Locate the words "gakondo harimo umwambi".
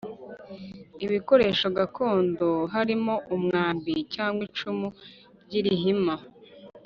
1.77-3.93